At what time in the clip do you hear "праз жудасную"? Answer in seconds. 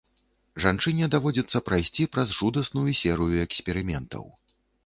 2.15-2.91